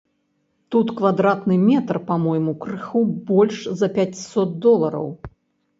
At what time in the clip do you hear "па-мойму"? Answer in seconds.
2.09-2.57